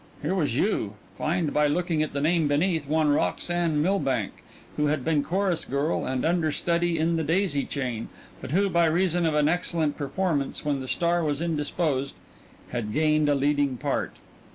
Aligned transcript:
...here 0.23 0.33
was, 0.33 0.55
you 0.55 0.95
find 1.15 1.53
by 1.53 1.67
looking 1.67 2.01
at 2.01 2.11
the 2.11 2.19
name 2.21 2.47
beneath, 2.47 2.87
one 2.87 3.09
Roxanne 3.09 3.83
Milbank, 3.83 4.43
who 4.75 4.87
had 4.87 5.03
been 5.03 5.23
chorus 5.23 5.63
girl 5.63 6.07
and 6.07 6.25
understudy 6.25 6.97
in 6.97 7.17
"The 7.17 7.23
Daisy 7.23 7.65
Chain," 7.65 8.09
but 8.41 8.49
who, 8.49 8.67
by 8.67 8.85
reason 8.85 9.27
of 9.27 9.35
an 9.35 9.47
excellent 9.47 9.97
performance 9.97 10.65
when 10.65 10.79
the 10.79 10.87
star 10.87 11.23
was 11.23 11.39
indisposed, 11.39 12.15
had 12.69 12.91
gained 12.93 13.29
a 13.29 13.35
leading 13.35 13.77
part. 13.77 14.13